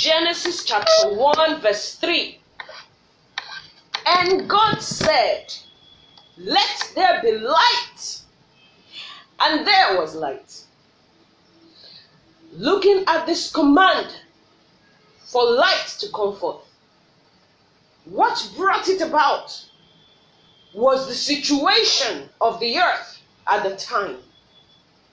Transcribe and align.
Genesis 0.00 0.64
chapter 0.64 1.14
1, 1.14 1.60
verse 1.60 1.96
3. 1.96 2.38
And 4.06 4.48
God 4.48 4.80
said, 4.80 5.52
Let 6.38 6.92
there 6.94 7.20
be 7.22 7.32
light. 7.36 8.22
And 9.40 9.66
there 9.66 10.00
was 10.00 10.14
light. 10.14 10.64
Looking 12.54 13.04
at 13.08 13.26
this 13.26 13.52
command 13.52 14.06
for 15.18 15.44
light 15.44 15.94
to 15.98 16.08
come 16.14 16.34
forth, 16.34 16.64
what 18.06 18.50
brought 18.56 18.88
it 18.88 19.02
about 19.02 19.66
was 20.72 21.08
the 21.08 21.14
situation 21.14 22.30
of 22.40 22.58
the 22.58 22.78
earth 22.78 23.20
at 23.46 23.68
the 23.68 23.76
time. 23.76 24.16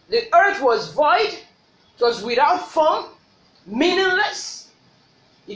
The 0.07 0.33
earth 0.33 0.61
was 0.61 0.93
void, 0.93 1.33
it 1.33 1.99
was 1.99 2.23
without 2.23 2.69
form, 2.69 3.07
meaningless, 3.65 4.66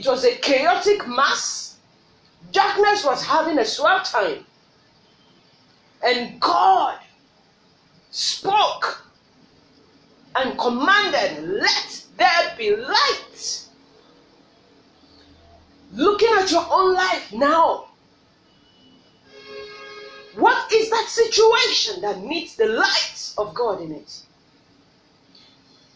it 0.04 0.08
was 0.08 0.24
a 0.24 0.34
chaotic 0.34 1.06
mass. 1.06 1.76
Darkness 2.50 3.04
was 3.04 3.24
having 3.24 3.56
a 3.58 3.64
swell 3.64 4.00
time. 4.00 4.44
And 6.04 6.40
God 6.40 6.98
spoke 8.10 9.06
and 10.34 10.58
commanded, 10.58 11.48
Let 11.48 12.04
there 12.16 12.54
be 12.58 12.74
light. 12.74 13.68
Looking 15.92 16.30
at 16.36 16.50
your 16.50 16.66
own 16.68 16.94
life 16.94 17.32
now, 17.32 17.86
what 20.34 20.72
is 20.72 20.90
that 20.90 21.06
situation 21.08 22.00
that 22.00 22.18
needs 22.18 22.56
the 22.56 22.66
light 22.66 23.34
of 23.38 23.54
God 23.54 23.80
in 23.80 23.92
it? 23.92 24.22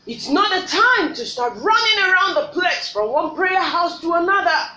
It's 0.07 0.29
not 0.29 0.57
a 0.57 0.67
time 0.67 1.15
to 1.15 1.27
start 1.27 1.55
running 1.57 2.05
around 2.05 2.35
the 2.35 2.49
place 2.53 2.91
from 2.93 3.11
one 3.11 3.35
prayer 3.35 3.61
house 3.61 4.01
to 4.01 4.13
another. 4.13 4.71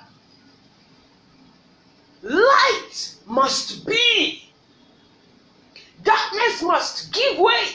Light 2.24 3.16
must 3.28 3.86
be. 3.86 4.50
Darkness 6.04 6.64
must 6.64 7.14
give 7.14 7.38
way. 7.38 7.66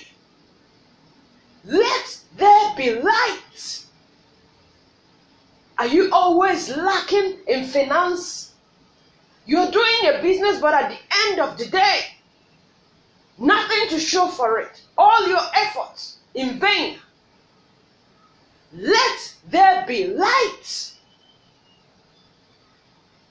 Let 1.65 2.19
there 2.37 2.75
be 2.77 3.01
light. 3.01 3.85
Are 5.79 5.87
you 5.87 6.11
always 6.13 6.77
lacking 6.77 7.39
in 7.47 7.67
finance? 7.67 8.53
You're 9.47 9.71
doing 9.71 9.95
your 10.03 10.21
business, 10.23 10.61
but 10.61 10.75
at 10.75 10.91
the 10.91 10.99
end 11.29 11.41
of 11.41 11.57
the 11.57 11.67
day, 11.67 12.01
nothing 13.39 13.89
to 13.91 14.01
show 14.01 14.29
for 14.29 14.59
it. 14.59 14.81
All 14.99 15.29
your 15.29 15.43
efforts 15.55 16.19
in 16.35 16.59
vain. 16.59 16.99
Be 19.87 20.07
light. 20.07 20.93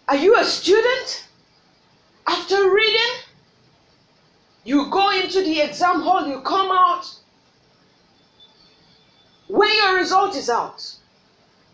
Are 0.08 0.18
you 0.18 0.36
a 0.36 0.46
student? 0.46 1.28
After 2.28 2.74
reading, 2.74 3.14
you 4.64 4.90
go 4.90 5.12
into 5.12 5.42
the 5.42 5.62
exam 5.62 6.02
hall, 6.02 6.28
you 6.28 6.42
come 6.42 6.72
out. 6.72 7.06
When 9.48 9.70
your 9.76 9.96
result 9.96 10.36
is 10.36 10.50
out, 10.50 10.96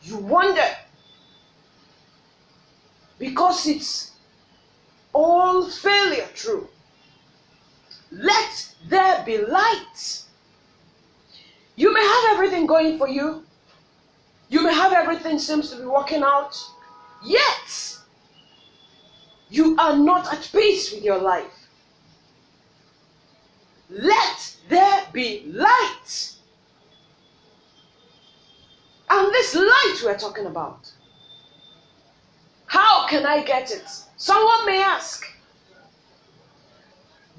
you 0.03 0.17
wonder 0.17 0.75
because 3.19 3.67
it's 3.67 4.11
all 5.13 5.69
failure 5.69 6.27
true. 6.33 6.67
Let 8.11 8.73
there 8.87 9.23
be 9.25 9.37
light. 9.37 10.23
You 11.75 11.93
may 11.93 12.01
have 12.01 12.33
everything 12.33 12.65
going 12.65 12.97
for 12.97 13.07
you. 13.07 13.43
You 14.49 14.63
may 14.63 14.73
have 14.73 14.93
everything 14.93 15.37
seems 15.37 15.69
to 15.69 15.77
be 15.77 15.85
working 15.85 16.23
out. 16.23 16.57
Yet, 17.23 17.97
you 19.49 19.77
are 19.77 19.95
not 19.95 20.33
at 20.33 20.49
peace 20.51 20.91
with 20.91 21.03
your 21.03 21.19
life. 21.19 21.67
Let 23.89 24.55
there 24.69 25.05
be 25.13 25.45
light. 25.47 26.33
And 29.09 29.31
this 29.33 29.55
light 29.55 30.01
we're 30.03 30.17
talking 30.17 30.45
about. 30.45 30.91
How 32.65 33.07
can 33.07 33.25
I 33.25 33.43
get 33.43 33.71
it? 33.71 33.87
Someone 34.17 34.65
may 34.65 34.81
ask. 34.81 35.25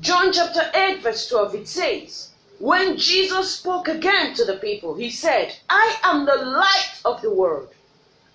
John 0.01 0.33
chapter 0.33 0.71
8, 0.75 1.03
verse 1.03 1.29
12, 1.29 1.55
it 1.55 1.69
says, 1.69 2.30
When 2.61 2.99
Jesus 2.99 3.55
spoke 3.55 3.89
again 3.89 4.35
to 4.35 4.45
the 4.45 4.59
people, 4.59 4.95
he 4.95 5.11
said, 5.11 5.57
I 5.71 5.97
am 6.03 6.27
the 6.27 6.37
light 6.37 7.01
of 7.07 7.23
the 7.23 7.33
world. 7.33 7.71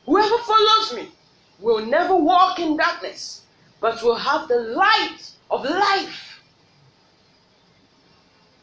Whoever 0.08 0.40
follows 0.40 0.96
me 0.96 1.10
will 1.60 1.86
never 1.86 2.16
walk 2.16 2.58
in 2.58 2.76
darkness, 2.76 3.44
but 3.80 4.02
will 4.02 4.16
have 4.16 4.48
the 4.48 4.60
light 4.60 5.30
of 5.52 5.64
life. 5.64 6.42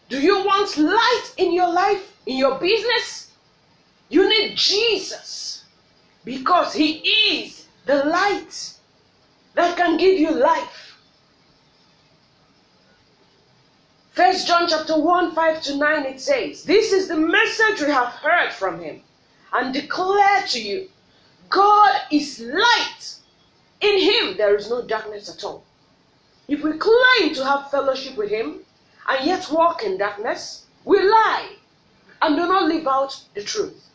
Do 0.09 0.21
you 0.21 0.45
want 0.45 0.77
light 0.78 1.31
in 1.37 1.53
your 1.53 1.72
life, 1.72 2.12
in 2.27 2.39
your 2.39 2.59
business? 2.59 3.31
You 4.09 4.28
need 4.28 4.56
Jesus 4.56 5.62
because 6.25 6.75
He 6.75 6.99
is 7.37 7.69
the 7.87 8.05
light 8.06 8.72
that 9.55 9.77
can 9.77 9.97
give 9.97 10.19
you 10.19 10.33
life. 10.33 10.81
First 14.12 14.47
John 14.47 14.69
chapter 14.69 15.00
1, 15.00 15.34
5 15.34 15.62
to 15.62 15.77
9, 15.78 16.05
it 16.05 16.21
says, 16.21 16.65
This 16.65 16.93
is 16.93 17.09
the 17.09 17.17
message 17.17 17.81
we 17.81 17.91
have 17.91 18.09
heard 18.09 18.53
from 18.53 18.78
him 18.78 19.00
and 19.55 19.73
declare 19.73 20.43
to 20.49 20.61
you. 20.61 20.91
God 21.49 21.99
is 22.11 22.39
light. 22.41 23.15
In 23.81 23.99
him 23.99 24.37
there 24.37 24.55
is 24.55 24.69
no 24.69 24.83
darkness 24.83 25.34
at 25.34 25.43
all. 25.45 25.65
If 26.47 26.62
we 26.62 26.72
claim 26.77 27.34
to 27.34 27.45
have 27.47 27.71
fellowship 27.71 28.19
with 28.19 28.28
him 28.28 28.61
and 29.09 29.27
yet 29.27 29.51
walk 29.51 29.83
in 29.83 29.97
darkness, 29.97 30.67
we 30.84 31.01
lie 31.01 31.56
and 32.21 32.37
do 32.37 32.47
not 32.47 32.69
live 32.69 32.87
out 32.87 33.19
the 33.33 33.43
truth. 33.43 33.89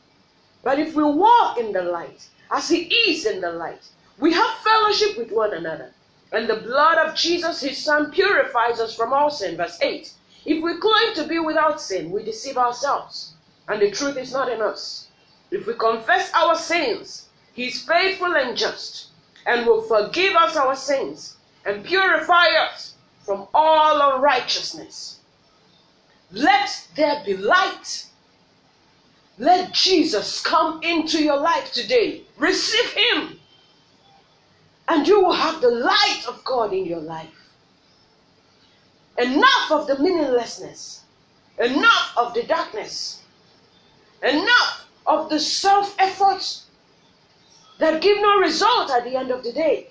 But 0.64 0.80
if 0.80 0.96
we 0.96 1.04
walk 1.04 1.60
in 1.60 1.74
the 1.74 1.84
light, 1.84 2.28
as 2.50 2.70
he 2.70 2.86
is 2.86 3.28
in 3.28 3.40
the 3.40 3.52
light, 3.52 3.84
we 4.18 4.34
have 4.34 4.50
fellowship 4.64 5.16
with 5.16 5.32
one 5.32 5.54
another. 5.54 5.94
And 6.32 6.50
the 6.50 6.58
blood 6.58 6.98
of 6.98 7.16
Jesus, 7.16 7.62
his 7.62 7.78
son, 7.78 8.12
purifies 8.12 8.80
us 8.80 8.96
from 8.96 9.14
all 9.14 9.30
sin. 9.30 9.56
Verse 9.56 9.78
8. 9.82 10.12
If 10.46 10.64
we 10.64 10.78
claim 10.78 11.14
to 11.16 11.24
be 11.26 11.40
without 11.40 11.82
sin, 11.82 12.12
we 12.12 12.24
deceive 12.24 12.58
ourselves, 12.58 13.34
and 13.68 13.82
the 13.82 13.92
truth 13.92 14.18
is 14.18 14.32
not 14.32 14.50
in 14.50 14.62
us. 14.62 15.08
If 15.52 15.68
we 15.68 15.74
confess 15.74 16.32
our 16.34 16.56
sins, 16.56 17.28
he 17.54 17.68
is 17.68 17.82
faithful 17.82 18.36
and 18.36 18.58
just, 18.58 19.08
and 19.46 19.66
will 19.66 19.82
forgive 19.82 20.36
us 20.36 20.56
our 20.56 20.76
sins 20.76 21.38
and 21.66 21.84
purify 21.84 22.48
us 22.48 22.96
from 23.26 23.48
all 23.54 24.16
unrighteousness. 24.16 25.20
Let 26.32 26.88
there 26.96 27.24
be 27.26 27.36
light. 27.36 28.06
Let 29.38 29.74
Jesus 29.74 30.42
come 30.42 30.82
into 30.84 31.24
your 31.24 31.40
life 31.40 31.72
today. 31.74 32.24
Receive 32.38 32.92
him 32.92 33.40
and 34.88 35.08
you 35.08 35.22
will 35.24 35.34
have 35.34 35.62
the 35.62 35.70
light 35.70 36.24
of 36.28 36.44
God 36.44 36.74
in 36.74 36.86
your 36.86 37.02
life. 37.02 37.34
Enough 39.18 39.72
of 39.72 39.88
the 39.88 40.00
meaninglessness, 40.00 41.04
enough 41.58 42.14
of 42.18 42.34
the 42.34 42.44
darkness, 42.44 43.22
enough 44.24 44.88
of 45.06 45.30
the 45.30 45.40
self 45.40 45.96
efforts 46.00 46.68
that 47.80 48.02
give 48.02 48.18
no 48.22 48.38
result 48.38 48.92
at 48.92 49.04
the 49.04 49.16
end 49.16 49.32
of 49.32 49.44
the 49.44 49.52
day. 49.52 49.90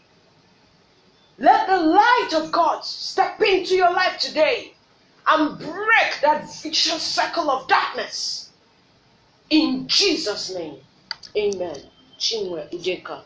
Let 1.39 1.67
the 1.67 1.79
light 1.79 2.31
of 2.35 2.51
God 2.51 2.85
step 2.85 3.41
into 3.43 3.75
your 3.75 3.93
life 3.93 4.19
today 4.19 4.73
and 5.27 5.59
break 5.59 6.21
that 6.23 6.49
vicious 6.63 7.03
circle 7.03 7.51
of 7.51 7.69
darkness. 7.69 8.51
In 9.51 9.87
Jesus' 9.87 10.55
name, 10.55 10.79
amen. 11.37 11.77
Chinwe 12.19 12.71
Ujeka. 12.73 13.23